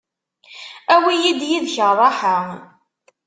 Awi-yi-d 0.93 1.41
yid-k 1.49 1.77
ṛṛaḥa. 1.91 2.37